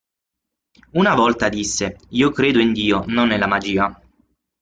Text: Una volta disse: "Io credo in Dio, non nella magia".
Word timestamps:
Una 0.93 1.13
volta 1.13 1.47
disse: 1.47 1.97
"Io 2.13 2.31
credo 2.31 2.57
in 2.59 2.73
Dio, 2.73 3.03
non 3.05 3.27
nella 3.27 3.45
magia". 3.45 4.01